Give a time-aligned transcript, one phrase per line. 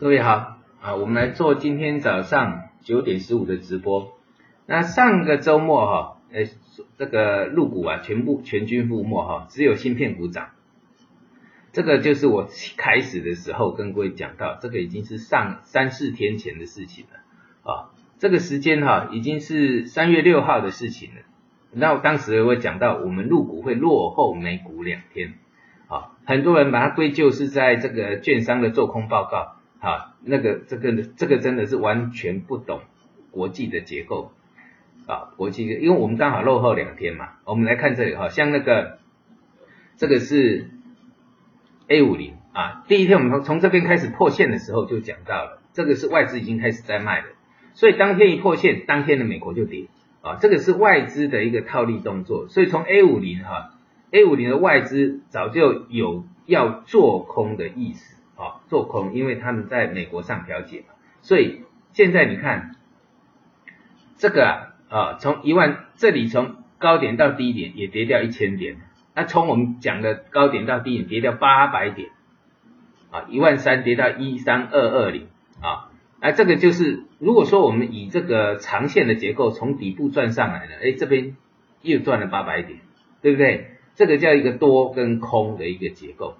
[0.00, 4.16] 各位好啊，我们来做今天早上九点十五的直播。
[4.64, 6.44] 那上个周末哈，呃，
[6.96, 10.52] 这个入股啊，全部全军覆没哈，只有芯片股涨。
[11.72, 17.90] 这个就是我开始的时候跟各位讲到，这个已经是上三四天前的事情了啊。
[18.18, 21.20] 这个时间哈，已经是三月六号的事情了。
[21.72, 25.34] 那当时我讲到，我们入股会落后美股两天
[25.88, 29.56] 啊，很多人把它归咎是在这个券商的做空报告。
[29.82, 32.82] 好，那个这个这个真的是完全不懂
[33.30, 34.30] 国际的结构
[35.06, 37.30] 啊，国际的，因为我们刚好落后两天嘛。
[37.46, 38.98] 我们来看这里哈，像那个
[39.96, 40.68] 这个是
[41.88, 47.28] A 五零啊，第一天我们从从这边开始破线的时候就讲到了，这个是外资已经开始在卖了，
[47.72, 49.86] 所以当天一破线，当天的美国就跌
[50.20, 53.70] 啊，这个是外资的一个套利动作，所以从 A 五零哈
[54.10, 58.19] ，A 五零的外资早就有要做空的意思。
[58.40, 61.60] 啊，做空，因为他们在美国上调解嘛，所以
[61.92, 62.74] 现在你看
[64.16, 64.46] 这个
[64.88, 68.78] 啊，啊，从一万这里从高点到低点也跌掉一千点，
[69.14, 72.08] 那从我们讲的高点到低点跌掉八百点，
[73.10, 75.26] 啊，一万三跌到一三二二零，
[75.60, 75.90] 啊，
[76.22, 81.36] 那这个就是如果说我们以这个长线的结构从底部转上来了，哎，这边
[81.82, 82.78] 又赚了八百点，
[83.20, 83.72] 对不对？
[83.96, 86.36] 这个叫一个多跟空的一个结构。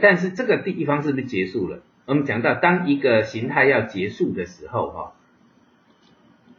[0.00, 1.82] 但是这个地方是不是结束了？
[2.06, 5.12] 我们讲到，当一个形态要结束的时候，哈，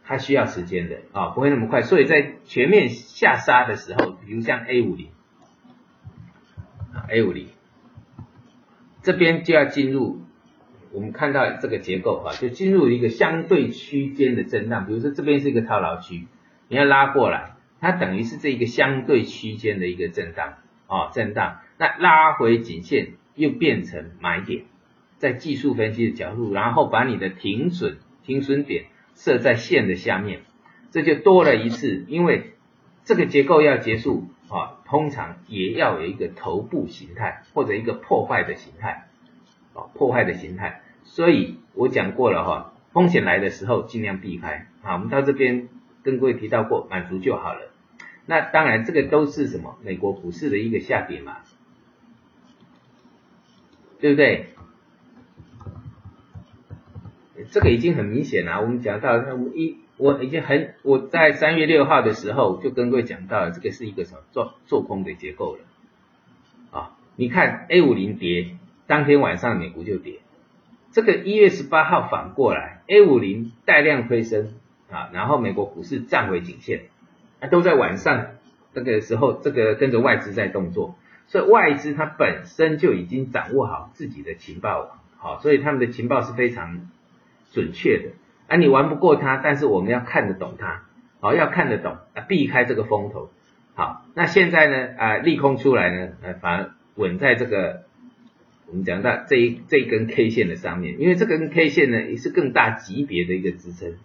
[0.04, 1.80] 它需要时间的啊，不会那么快。
[1.80, 5.08] 所以在全面下杀的时候，比如像 A 五零
[7.08, 7.48] ，A 五零
[9.02, 10.20] 这边就要进入，
[10.92, 14.84] 我们看到这个结构啊，就进入一个相对区间的震荡。
[14.86, 16.26] 比如说这边是一个套牢区，
[16.68, 20.54] 你要拉过来，它等于是这一个相对区间的一个震荡
[20.88, 23.12] 啊，震荡，那拉回颈线。
[23.38, 24.64] 又变成买点，
[25.16, 30.40] 在技术分析的角度，然后把你的停损停损点设在线的下面，
[30.90, 32.52] 这就多了一次，因为
[33.04, 39.06] 这个结构要结束啊，通常也要有一个头部形态或者一个破坏的形态
[39.72, 40.82] 啊，破坏的形态。
[41.04, 44.94] 所以我讲过了哈，风险来的时候尽量避开啊。
[44.94, 45.68] 我们到这边
[46.02, 47.72] 跟各位提到过，满足就好了。
[48.26, 49.78] 那当然这个都是什么？
[49.82, 51.38] 美国股市的一个下跌嘛。
[54.00, 54.46] 对不对？
[57.50, 58.60] 这个已经很明显了。
[58.60, 65.60] 我们讲到，我一我已经很我在三月六号的时候就跟各位讲到了，这个是一个什么做做空的结构了
[66.78, 66.96] 啊？
[67.16, 70.20] 你看 A 五零跌，当天晚上美股就跌。
[70.92, 74.54] 这个一月十八号反过来，A 五零带量推升
[74.90, 76.82] 啊，然后美国股市站回颈线，
[77.40, 78.26] 啊，都在晚上
[78.74, 80.96] 这个时候，这个跟着外资在动作。
[81.28, 86.88] 所以外资它本身就已经掌握好自己的情报网，好，所以他们的情报是非常
[87.52, 88.10] 准确的。
[88.48, 90.84] 啊，你玩不过它，但是我们要看得懂它，
[91.20, 93.30] 好，要看得懂啊，避开这个风头。
[93.74, 97.82] 好，那现在呢，啊，利空出来呢，呃，反而稳在这个
[98.66, 103.96] 我们讲到这一这一根 K 线的上面，因为这根 K 线呢也是更大级别的一个支撑，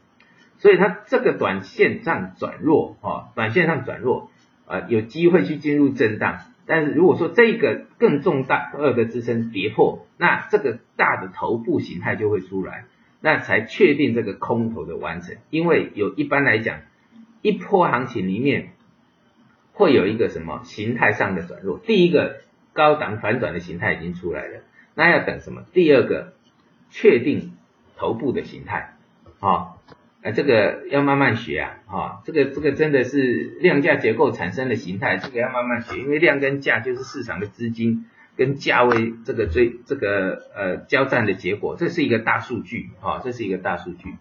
[0.58, 4.30] 所以它这个短线上转弱，哦，短线上转弱，
[4.68, 6.40] 啊，有机会去进入震荡。
[6.66, 12.86] 但是如果说这个更重大二的支撑跌破，那这个大的头部形态就会出来，
[13.22, 15.36] 那才确定这个空头的完成。
[15.50, 16.80] 因为有一般来讲，
[17.42, 18.70] 一波行情里面
[19.74, 22.42] 会有一个什么形态上的转弱，第一个
[22.74, 24.62] 高档反转的形态已经出来了，
[24.96, 25.64] 那要等什么？
[25.74, 26.34] 第二个
[26.90, 27.54] 确定
[27.98, 28.96] 头部的形态，
[29.40, 29.76] 啊。
[30.24, 38.06] 啊，这个要慢慢学啊，哈，这个这个真的是量价结构产生的形态，这个要慢慢学，因为量跟价就是市场的资金
[38.38, 44.16] 跟价位这个追这个呃交战的结果，这是一个大数据，哈，这是一个大数据，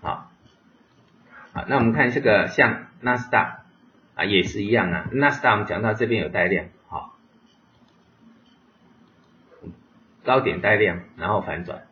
[0.00, 0.32] 好，
[1.52, 3.60] 好，那我们看这个像纳斯达
[4.16, 7.16] 啊也是一样啊，纳斯达我们讲到这边有带量，好，
[10.24, 11.82] 高点带量，然后反转，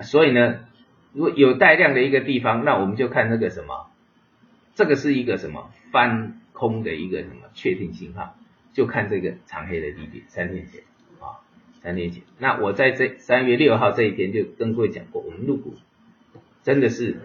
[0.00, 0.60] 所以呢。
[1.16, 3.88] 如果有带量的一个地方，那我们就看那个什么，
[4.74, 8.34] 这个是一个什么翻空的一个什么确定信号，
[8.74, 10.82] 就看这个长黑的低点三天前
[11.18, 11.40] 啊，
[11.80, 12.22] 三天前。
[12.38, 15.76] 那我在这三月六号这一天就跟各位讲过，我们入股
[16.62, 17.16] 真的是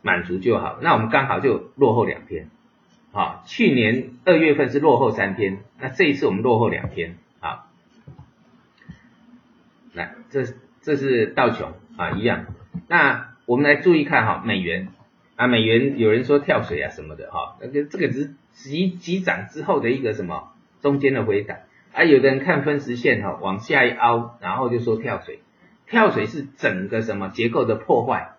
[0.00, 0.78] 满足就好。
[0.80, 2.50] 那我们刚好就落后两天
[3.10, 7.66] 啊，去年二月份是落后三天，那这一次我们落后两天啊。
[9.92, 10.44] 来，这
[10.82, 12.46] 这是道琼啊，一样。
[12.88, 14.88] 那我们来注意看哈，美元。
[15.36, 21.58] 啊，美元有人说跳水啊什么的哈，那个这个只急急涨之后的一个什么中间的回档，
[21.92, 25.40] 啊，有的人看分时线哈往下一凹，然后就说跳水，
[25.88, 28.36] 跳水是整个什么结构的破坏，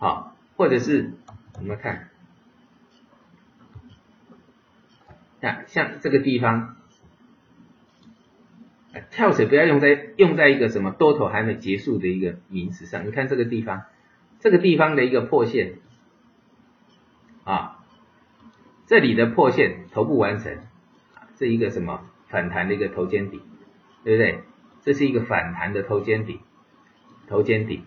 [0.00, 1.12] 好，或者是
[1.56, 2.08] 我们看，
[5.40, 6.73] 那像这个地方，
[9.10, 13.84] 跳水不要用在用在一个什么多头还没结束的一个名词上，你看这个地方，
[14.40, 15.74] 这个地方的一个破线，
[17.44, 17.84] 啊，
[18.86, 20.58] 这里的破线头部完成，
[21.36, 23.40] 这一个什么反弹的一个头肩底，
[24.04, 24.40] 对不对？
[24.82, 26.40] 这是一个反弹的头肩底。
[27.26, 27.84] 头肩顶，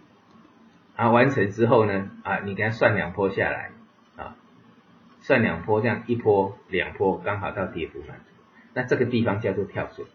[0.96, 3.70] 啊，完成之后呢，啊，你给它算两波下来，
[4.16, 4.36] 啊，
[5.20, 8.20] 算两波，这样一波两波刚好到跌幅满，
[8.74, 10.06] 那这个地方叫做跳水，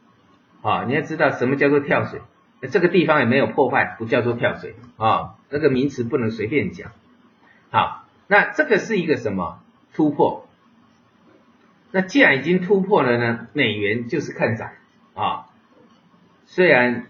[0.63, 2.23] 啊，你要知道什么叫做跳水，
[2.61, 6.93] 那这个地方也没有破坏，不叫做跳水，啊，那个名词不能随便讲，
[7.71, 9.61] 好，那这个是一个什么
[9.93, 10.49] 突破？
[11.91, 14.71] 那既然已经突破了呢，美元就是看涨，
[15.15, 15.47] 啊，
[16.47, 17.07] 虽然。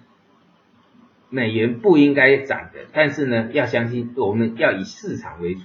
[1.34, 5.62] 美元不应该涨的，但是呢，要相信我们要以市场为主，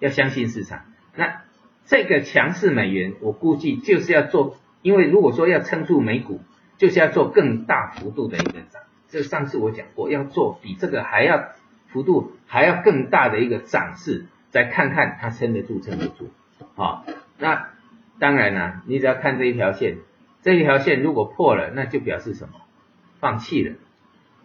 [0.00, 0.80] 要相信市场。
[1.14, 1.42] 那
[1.84, 6.40] 这个强势美元，我估计就是要做，因为如果说要撑住美股，
[6.78, 8.82] 就是要做更大幅度的一个涨。
[9.08, 11.50] 这上次我讲过，要做比这个还要
[11.88, 16.30] 幅度还要更大的一个涨势，再看看它撑得住撑不住。
[16.74, 17.04] 好，
[17.38, 17.68] 那
[18.18, 19.98] 当然啦，你只要看这一条线，
[20.42, 22.54] 这一条线如果破了，那就表示什么？
[23.20, 23.74] 放弃了。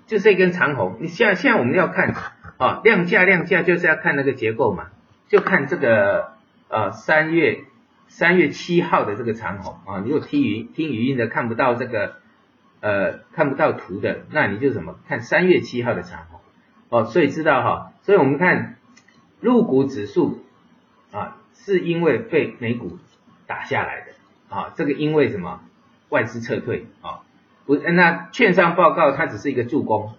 [0.08, 2.14] 就这根长红，你现现在我们要看
[2.58, 4.88] 啊量价量价就是要看那个结构嘛，
[5.28, 6.34] 就看这个
[6.70, 7.64] 呃三月
[8.08, 12.16] 三月七号的这个长红啊，如果听语听语音的看不到这个
[12.82, 16.40] 呃看不到图的，那你就怎么看三月七号的长红
[16.90, 18.76] 哦，所以知道哈，所以我们看
[19.40, 20.44] 入股指数
[21.12, 22.98] 啊是因为被美股
[23.48, 25.62] 打下来的啊，这个因为什么
[26.10, 27.22] 外资撤退啊。
[27.66, 30.14] 不，那券商报告它只是一个助攻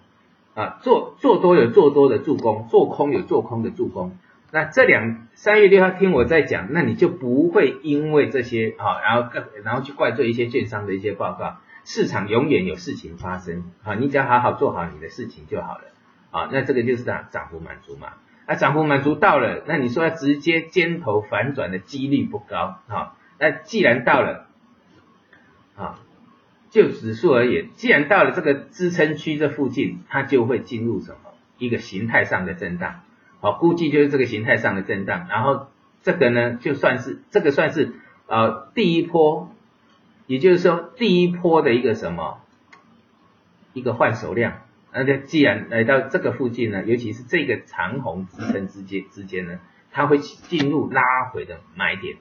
[0.55, 4.17] 啊，做做多有做多的助攻，做空有做空的助攻。
[4.49, 9.29] 那这两三月六号听我在讲，那你就不会因为这些啊，然后
[9.63, 11.57] 然后去怪罪一些券商的一些报告。
[11.85, 15.85] 市场永远有事情发生啊，你只要好好做好你的事情就好了
[16.31, 16.49] 啊。
[16.51, 18.13] 那这个就是涨涨幅满足嘛。
[18.47, 23.15] 那涨幅满足到了，那你说要直接尖头反转的几率不高啊。
[23.39, 24.47] 那既然到了
[25.75, 25.99] 啊。
[26.69, 33.01] 就指数而言，既然到了这个支撑区这附近，它就会进入什么一个形态上的震荡，
[33.41, 35.27] 好，估计就是这个形态上的震荡。
[35.29, 35.67] 然后
[36.01, 37.93] 这个呢，就算是这个算是
[38.25, 39.52] 呃第一波，
[40.33, 42.41] 也就是说第一波的一个什么
[43.73, 44.61] 一个换手量。
[44.91, 49.59] 那就既然来到这个附近呢，尤其是这个长红支撑之间之间呢，
[49.91, 52.17] 它会进入拉回的买点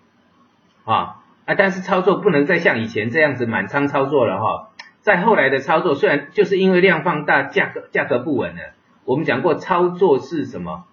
[0.85, 1.23] 啊。
[1.47, 4.69] 啊，但是操作不能再像以前这样子满仓操作了哈。
[5.01, 8.75] 在后来的操作，虽然就是因为量放大，价格价格不稳了。
[9.07, 10.85] 我们讲过，操作是什么？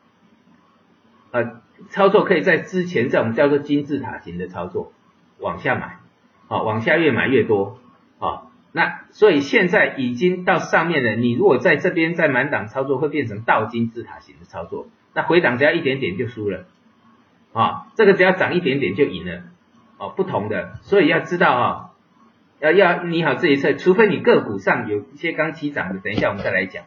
[1.31, 4.93] 呃，操作可以在之前在我们叫做金字塔型的操作，
[5.37, 5.98] 往下买，
[6.49, 7.79] 好，往下越买越多，
[8.17, 11.15] 好，那所以现在已经到上面了。
[11.15, 14.87] 你如果在这边在满档操作，会变成倒金字塔型的操作。
[15.13, 16.65] 那回档只要一点点就输了，
[17.53, 19.43] 啊，这个只要涨一点点就赢了。
[19.99, 21.89] 哦，不同的，所以要知道啊，
[22.59, 26.85] 要要拟好这一侧，除非你个股上有一些刚起涨的，等一下我们再来讲，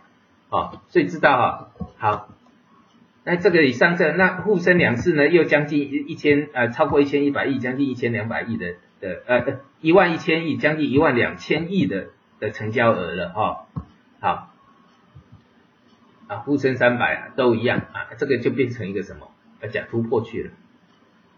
[0.49, 2.29] 哦，所以知道哈，好，
[3.23, 12.07] 那这个以上这那沪深两市呢，又将近一一千呃，超过一千一百亿，将近一千两百亿的的呃一万一千亿，将近一万两千亿的
[12.41, 13.67] 的成交额了哈，
[14.21, 14.51] 好，
[16.29, 19.31] 啊沪深三百啊都一样啊，这个就变成一个什么，
[19.61, 20.51] 啊假突破去了。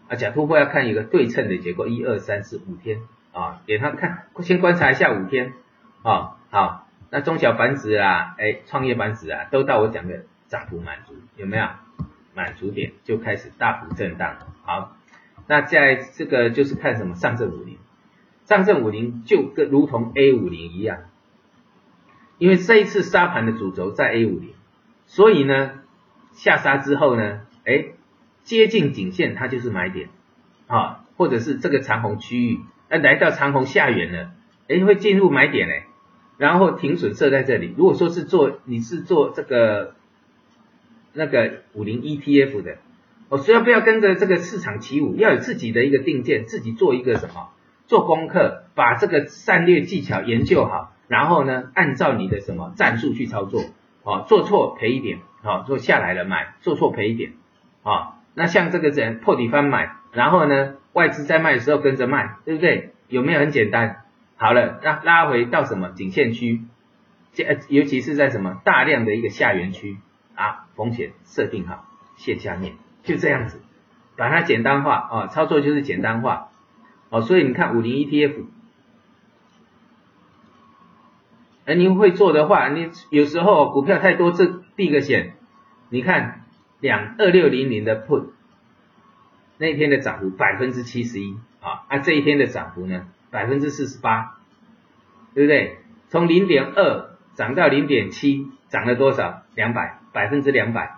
[0.07, 2.99] 啊，假突破要看一个对称的结构，一二三四五天
[3.33, 5.51] 啊，给他看，先观察一下五天
[6.03, 11.67] 啊，好，那中小板指啊，哎，创业板指啊，都到我讲的涨幅满足，有没有？
[12.35, 14.97] 满足点就开始大幅震荡，好，
[15.47, 17.77] 那在这个就是看什么上证五零，
[18.45, 20.99] 上证五零就跟如同 A 五零一样，
[22.37, 24.53] 因为这一次杀盘的主轴在 A 五零，
[25.05, 25.79] 所以呢，
[26.33, 27.87] 下杀之后呢，哎。
[28.45, 30.09] 接近颈线，它就是买点，
[30.67, 32.59] 啊，或者是这个长虹区域，
[32.91, 34.33] 那来到长虹下缘了，
[34.67, 35.85] 哎，会进入买点嘞，
[36.37, 37.73] 然后停损设在这里。
[37.75, 39.95] 如果说是做你是做这个
[41.13, 42.77] 那个五零 ETF 的，
[43.29, 47.49] 哦，所以不要跟着这个市场起舞，要有自己的一个定见，自己做一个什么，
[47.87, 53.61] 做功课，把这个战略技巧研究好，然后呢，按照你的什么战术去操作，
[54.03, 57.33] 哦，做错赔一点，好，做下来了买，做错赔一点，
[57.83, 58.13] 啊。
[58.37, 62.91] 那像这个人破底翻买，然后呢，外资在卖的时候跟着卖，对不对？
[63.07, 64.01] 有没有很简单？
[64.35, 66.61] 好了，拉拉回到什么颈线区？
[67.31, 69.97] 这尤其是在什么大量的一个下缘区
[70.35, 71.85] 啊，风险设定好
[72.17, 72.73] 线下面，
[73.05, 73.61] 就这样子，
[74.17, 76.49] 把它简单化啊，操作就是简单化
[77.09, 78.45] 哦，所以你看五零 ETF，
[81.65, 85.35] 哎，您会做的话，你有时候股票太多，这避个险，
[85.89, 86.41] 你看
[86.79, 88.29] 两二六零零的 put，
[89.57, 94.37] 那一天的涨幅百分之七十一啊，啊这一天的涨幅呢百分之四十八，
[95.33, 95.77] 对不对？
[96.09, 99.43] 从零点二涨到零点七，涨了多少？
[99.53, 100.97] 两百，百分之两百。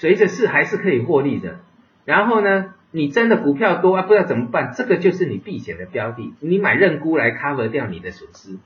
[0.00, 1.58] 随着市还是可以获利的。
[2.06, 4.72] 然后呢，你真的股票多啊，不知道怎么办？
[4.74, 8.56] 这个就是你避险的标的，你买认沽来 cover 掉你的损失，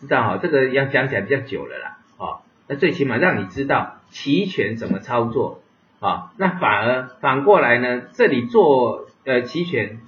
[0.00, 0.38] 知道哈？
[0.40, 2.24] 这个要讲起来比较久了啦，啊，
[2.68, 5.60] 那最起码让你知道期权怎么操作
[5.98, 6.30] 啊。
[6.36, 9.98] 那反而反过来呢，这里做呃期权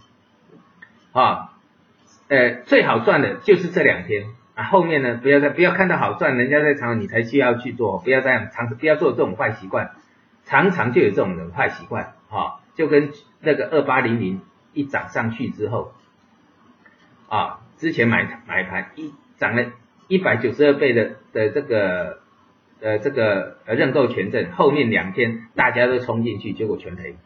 [1.10, 1.48] 啊。
[2.28, 9.90] 呃，最好赚的就是这两天啊，后面呢，不要再不要看到好赚，人家在炒，你才需要去做，不要这样常不要做这种坏习惯，
[10.44, 14.40] 常常就有这种人坏习惯，哈，就跟那个二八零零
[14.72, 15.92] 一涨上去之后，
[17.28, 19.72] 啊，之前买买盘一涨了
[20.08, 22.20] 一百九十二倍的的这个
[22.80, 27.16] 呃这个呃认购权证，后面两天大家都冲进去，结果全赔，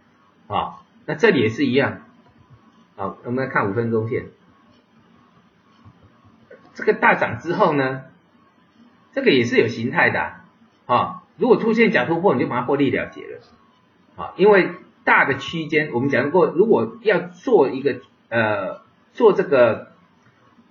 [0.46, 2.02] 啊，那这里也是一样，
[2.96, 4.26] 好，我们来看五分钟线。
[6.74, 8.02] 这个大涨之后呢，
[9.12, 10.34] 这个也是有形态的
[10.84, 11.15] 啊。
[11.36, 13.40] 如果出现假突破，你就把它获利了结了
[14.16, 14.34] 啊。
[14.36, 14.70] 因为
[15.04, 18.80] 大的区间，我们讲过，如果要做一个呃
[19.12, 19.88] 做这个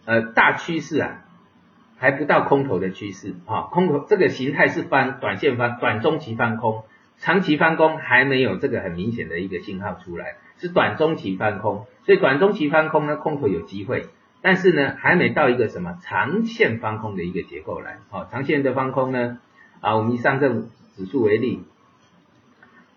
[0.05, 1.23] 呃大趋势啊，
[1.97, 3.69] 还不到空头的趋势啊。
[3.71, 6.83] 空头这个形态是翻短线翻短中期翻空，
[7.17, 11.85] 长期翻空还没有这个很明显的一个信号出来，是短中期翻空。
[12.03, 14.05] 所以短中期翻空呢，空头有机会。
[14.41, 19.39] 但是呢，还没到一个什么长线翻空的一个结构来，好，长线的翻空呢，
[19.85, 21.63] 啊，我们以上证指数为例，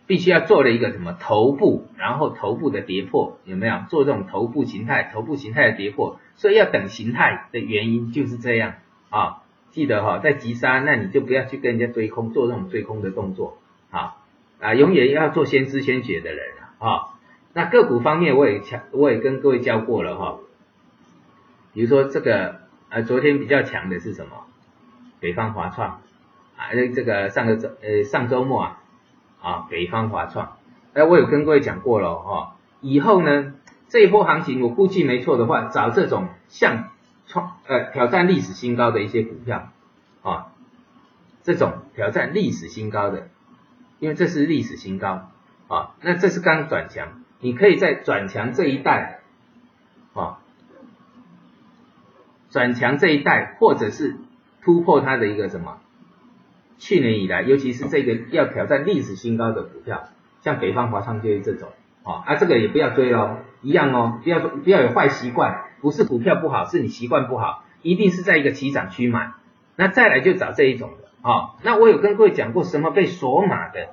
[0.07, 8.77] 必须要做了一个什么头部，然后头部的跌破，有没有做这种头部形态，头部形态的跌破，所以要等形态的原因就是这样
[9.11, 13.59] 啊，记得哈，在急杀，那你就不要去跟人家追空，做这种追空的动作，
[13.91, 14.17] 啊
[14.59, 17.11] 啊，永远要做先知先觉的人啊，
[17.53, 20.39] 那个股方面我也强，我也跟各位教过了哈。
[21.75, 24.47] 比如说这个呃，昨天比较强的是什么？
[25.21, 26.01] 北方华创
[26.59, 28.83] 啊，这个上个周呃上周末啊
[29.41, 30.59] 啊，北方华创，
[30.93, 33.55] 哎，我有跟各位讲过了哦，以后呢
[33.89, 36.91] 这一波行情我估计没错的话，找这种像
[37.27, 39.71] 创呃挑战历史新高的一些股票
[40.23, 40.49] 啊，
[41.45, 43.29] 这种挑战历史新高的，
[44.01, 45.31] 因为这是历史新高
[45.69, 49.21] 啊，那这是刚转强，你可以在转强这一带
[50.13, 50.41] 啊。
[52.51, 54.17] 转强这一带，或者是
[54.63, 55.81] 突破它的一个什么？
[56.79, 60.09] 去年以来，尤其是这个要挑战历史新高的股票，
[60.43, 61.69] 像北方华创就是这种，
[62.05, 69.33] 哦，啊，这个也不要追哦，一样哦，不要不要有坏习惯，不是股票不好，是你习惯不好，一定是在一个起涨区买，
[69.77, 73.91] 那再来就找这一种的，哦，那我有跟各位讲过什么被锁码的，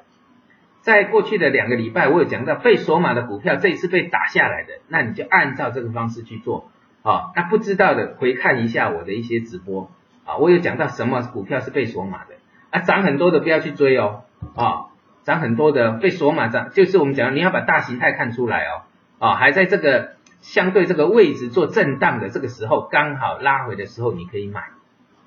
[0.82, 6.70] 在过去的两个礼拜，我有讲到被锁码的股票，这一次被打下来的，那你就按照这个方式去做。
[7.01, 9.92] 啊，那不知道的回看一下我的一些直播
[10.25, 12.34] 啊，我有讲到什么股票是被锁码的
[12.75, 14.24] 啊，涨很多的不要去追哦
[14.55, 14.88] 啊，
[15.24, 18.82] 涨很多的被锁码涨，就是我们讲你要把大形态看出来哦
[19.20, 24.65] 啊，还在这个相对这个位置做震荡的这个时候，刚好拉回的时候你可以买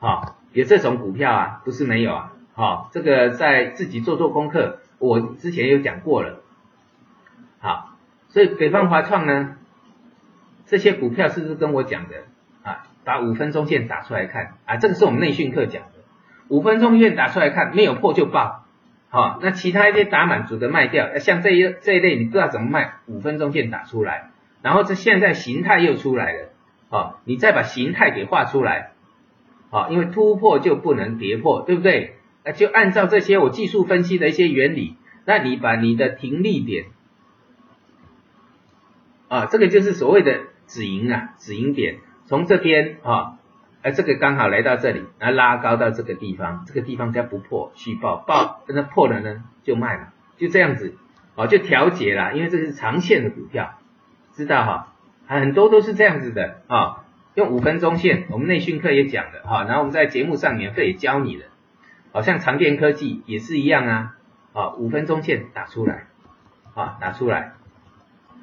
[0.00, 6.40] 啊，有这种股票啊，不是没有啊，好，这个在自己做做功课，我之前有讲过了，
[7.60, 7.96] 好，
[8.28, 9.54] 所以北方华创呢。
[10.70, 12.16] 这些股票是不是跟我讲的
[12.62, 12.84] 啊？
[13.02, 15.97] 把五分钟线打出来看啊，这个是我们内训课讲的。
[16.48, 18.64] 五分钟线打出来看，没有破就爆，
[19.08, 21.18] 好，那其他一些打满足的卖掉。
[21.18, 24.30] 像这一这一类，你不知道怎么卖，五分钟线打出来，
[24.62, 26.48] 然后这现在形态又出来了，
[26.90, 28.92] 好，你再把形态给画出来，
[29.70, 32.16] 好，因为突破就不能跌破，对不对？
[32.44, 36.86] 那就按照这些我技术分析的一些原理，那你把你的停利点
[39.28, 40.40] 啊，这个就是所谓的。
[40.70, 43.38] 止盈啊，止盈点从这边啊，
[43.80, 50.97] 哎，这个刚好来到这里，然后拉高到这个地方，这个地方再不破续报，报那破了呢就卖了，就这样子，
[51.37, 53.78] 哦，就调节了，因为这是长线的股票，
[54.32, 54.92] 知道哈，
[55.26, 57.04] 很多都是这样子的啊，
[57.35, 61.44] 用五分钟线，我们内训课也讲的哈，然后我们在节目上免费也教你的，
[62.12, 64.16] 好像长电科技也是一样啊，
[64.54, 66.08] 啊，五分钟线打出来，
[66.75, 67.52] 啊，打出来，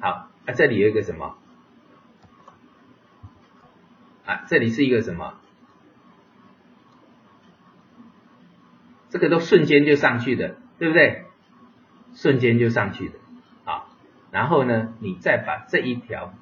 [0.00, 1.36] 好，啊，这里有一个什么？
[4.26, 5.34] 啊，这里是一个什么？
[9.08, 11.24] 这个都瞬间就上去的，对不对？
[12.14, 13.14] 瞬间就上去的
[13.64, 13.84] 啊。
[14.32, 16.34] 然后呢，你再把这一条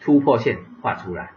[0.00, 1.32] 突破线画出来，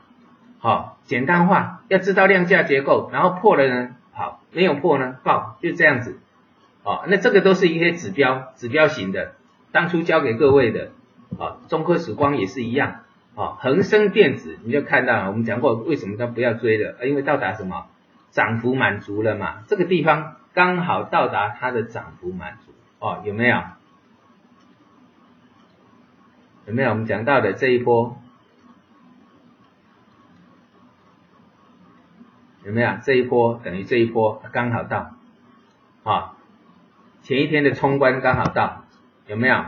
[0.59, 1.81] 好，简单画。
[1.88, 6.19] 要知道量价结构，然后破了呢，好，没有破呢，爆，就这样子。
[6.83, 9.35] 哦，那这个都是一些指标，指标型的，
[9.71, 10.91] 当初教给各位的
[11.39, 13.02] 啊，中科时光也是一样。
[13.35, 17.87] 啊，恒生电子你就看到了，我们讲过为什么它不要追的，因为到达什么？
[18.31, 19.63] 涨幅满足了嘛？
[19.67, 23.61] 这个地方刚好到达它的涨幅满足哦，有没有？
[26.65, 28.17] 有没有我们讲到的这一波？
[32.63, 35.11] 有没有这一波等于这一波刚好到
[36.03, 36.33] 啊？
[37.21, 38.85] 前一天的冲关刚好到，
[39.27, 39.63] 有没有？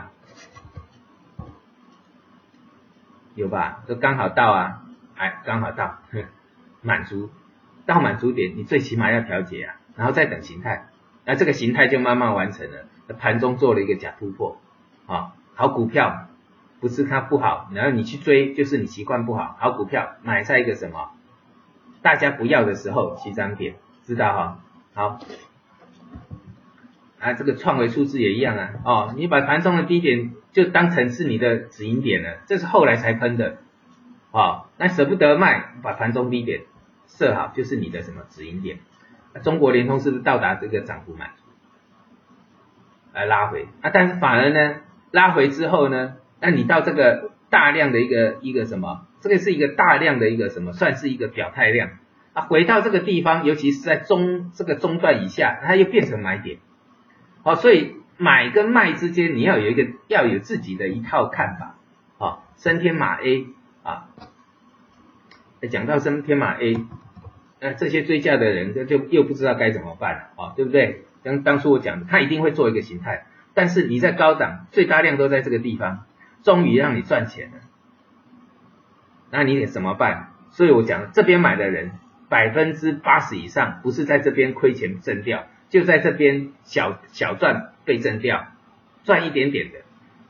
[3.36, 3.84] 有吧？
[3.86, 4.82] 都刚好到啊，
[5.14, 5.98] 哎，刚好到，
[6.82, 7.30] 满足。
[7.86, 10.88] 到满足点，你最起码要调节啊，然后再等形态，
[11.24, 12.86] 那这个形态就慢慢完成了。
[13.16, 14.60] 盘中做了一个假突破，
[15.06, 16.26] 啊，好股票
[16.80, 19.54] 不是它不好，然后你去追就是你习惯不好。
[19.60, 21.12] 好股票买在一个什么
[22.02, 24.58] 大家不要的时候起涨点，知道哈？
[24.94, 25.20] 好，
[27.26, 33.56] 啊，这个创维数字也一样啊，哦，你把盘中的低点就当成是你的止盈点了，这是后来才喷的，
[34.30, 36.60] 啊，那舍不得卖，把盘中低点。
[37.08, 38.78] 设好就是你的什么止盈点，
[39.44, 41.44] 中国联通是不是到达这个涨幅满足，
[43.14, 43.90] 来拉回啊？
[43.90, 44.80] 但是反而呢，
[45.12, 51.90] 拉回之后呢，那你到这个大量的一个一个什么，这个是一个大量的一个什么，算是一个表态量
[52.32, 52.42] 啊？
[52.42, 56.58] 回到这个地方，尤其是在中这个中段以下，它又变成买点，
[57.46, 61.76] 哦，所以买跟卖之间你要有一个要有自己的一套看法，
[62.18, 63.46] 哦，升天马 A
[63.84, 64.08] 啊，
[65.70, 66.74] 讲到升天马 A。
[67.60, 71.04] 那这些追价的人就就又不知道该怎么办了啊，对不对？
[71.22, 76.04] 像当初我讲的，他一定会做一个形态，但是你在高档最大量都在这个地方，
[76.42, 77.58] 终于让你赚钱了，
[79.30, 80.32] 那你得怎么办？
[80.50, 81.92] 所以我讲这边买的人
[82.28, 88.46] 百分之八十以上不是在这边亏钱挣掉，就在这边小小赚被挣掉，
[89.04, 89.78] 赚一点点的，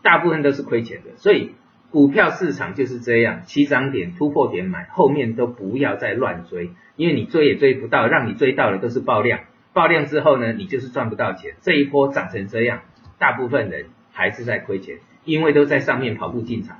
[0.03, 1.53] 大部分都是亏钱的，所以。
[1.92, 9.40] 股票市场就是这样，起涨点、突破点买，后面都不要再乱追，因为你追也追不到，让你追到的都是爆量，
[9.72, 11.55] 爆量之后呢，你就是赚不到钱。
[11.62, 12.81] 这一波涨成这样，
[13.18, 16.79] 大部分人还是在亏钱，因为都在上面跑步进场，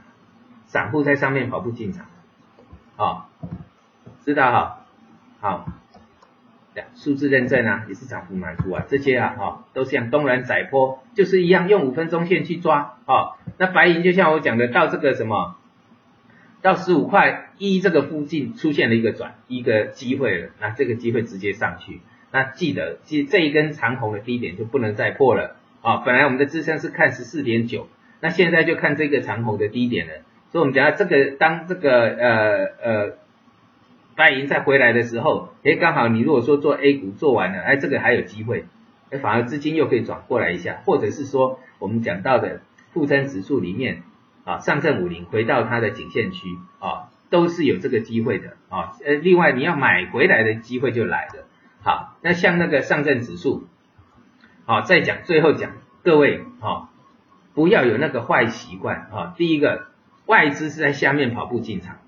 [0.66, 2.07] 散户在上面跑步进场，
[2.97, 3.29] 啊，
[4.23, 4.87] 知道哈，
[5.40, 5.73] 好。
[6.94, 15.56] 数字认证啊，也是涨幅满足啊，这些啊，哈，都像东南窄坡，就是一样，用五分钟线去抓，啊，那白银就像我讲的，到这个什么，
[16.62, 22.00] 到十五块一这个附近出现了一个转一个机会了，那这个机会直接上去，
[22.32, 27.88] 那记得，记这一根长红的低点就不能再破了，啊，本来我们的支撑是看十四点九，
[28.20, 30.12] 那现在就看这个长红的低点了，
[30.50, 33.12] 所以我们讲这个当这个呃呃。
[34.16, 38.64] 白银再回来的时候，哎，刚好你如果说做 A 股做完了，哎，这个还有机会，
[39.11, 42.62] 哎，反而资金又可以转过来一下，或者是说我们讲到的
[42.94, 44.02] 沪深指数里面
[44.44, 46.48] 啊，上证五零回到它的颈线区
[46.79, 51.46] 啊，都是有这个机会的啊，呃，另外你要买回来的机会就来了。
[51.83, 53.64] 好，那像那个上证指数，
[54.64, 56.88] 好，再讲最后讲，各位啊，
[57.52, 59.88] 不要有那个坏习惯啊，第一个
[60.24, 61.98] 外资是在下面跑步进场。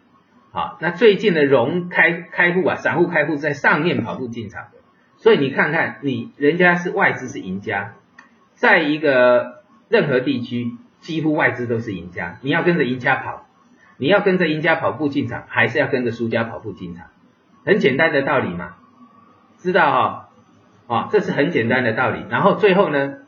[0.51, 4.79] 好，那最近的融开开户啊，散户开户在上面跑步进场的，
[5.19, 7.95] 所以你看看你人家是外资是赢家，
[8.55, 13.47] 在一个任何地区，几乎外资都是赢家，你要跟着赢家跑，
[13.99, 17.09] 你要跟着赢家跑步进场，还是要跟着输家跑步进场？
[17.67, 18.77] 很简单的道理嘛，
[19.59, 20.29] 知道哈？
[20.87, 22.25] 啊，这是很简单的道理。
[22.31, 23.19] 然后最后呢，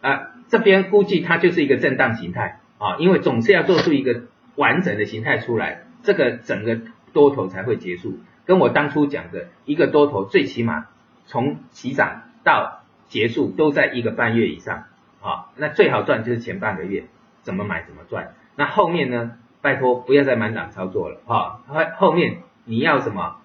[0.00, 4.22] 啊，这边估计它就是一个震荡形态啊，因为总是要做出一个
[4.54, 5.80] 完整的形态出来。
[6.02, 6.80] 这个整个
[7.12, 10.86] 多头才会结束，跟我当初讲的一个多头最起码
[11.26, 14.84] 从起涨到结束都在一个半月以上
[15.22, 17.04] 啊，那最好赚就是前半个月，
[17.42, 18.34] 怎么买怎么赚。
[18.56, 19.32] 那后面呢？
[19.62, 21.60] 拜托不要再满档操作了啊！
[21.68, 23.36] 后后面你要什么？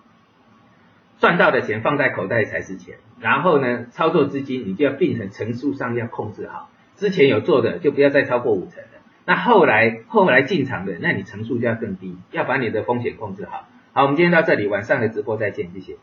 [1.20, 8.82] 赚到的钱放在口袋才是钱，然后呢，操作资金你就要变成层数上要控制好，之前有做的就不要再超过五成。
[9.26, 13.68] 那后来后来进场的，那你层数就要更低，要把你的风险控制好。
[13.94, 15.96] 好，我们今天到这里，晚上的直播再见，谢谢。